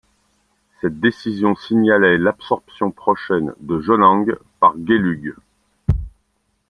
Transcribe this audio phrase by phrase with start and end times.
[0.81, 4.25] Cette décision signalait l’absorption prochaine de Jonang
[4.59, 5.35] par Gelug.